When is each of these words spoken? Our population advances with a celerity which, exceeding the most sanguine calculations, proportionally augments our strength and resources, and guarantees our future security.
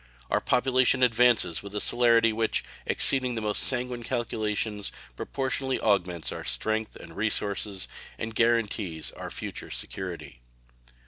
Our 0.31 0.41
population 0.41 1.03
advances 1.03 1.61
with 1.61 1.75
a 1.75 1.79
celerity 1.79 2.33
which, 2.33 2.63
exceeding 2.87 3.35
the 3.35 3.41
most 3.41 3.61
sanguine 3.61 4.01
calculations, 4.01 4.91
proportionally 5.15 5.79
augments 5.79 6.31
our 6.31 6.43
strength 6.43 6.95
and 6.95 7.15
resources, 7.15 7.87
and 8.17 8.33
guarantees 8.33 9.11
our 9.11 9.29
future 9.29 9.69
security. 9.69 10.41